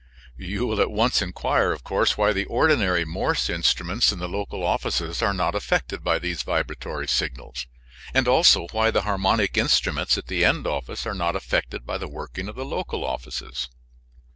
[0.39, 1.77] You will at once inquire
[2.15, 7.07] why the ordinary Morse instruments in the local offices are not affected by these vibratory
[7.07, 7.67] signals,
[8.11, 12.07] and also why the harmonic instruments at the end office are not affected by the
[12.09, 13.69] working of the local offices.